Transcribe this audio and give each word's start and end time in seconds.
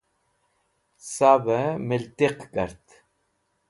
Savey 1.13 1.67
Miltiq 1.87 2.39
Kart 2.53 2.85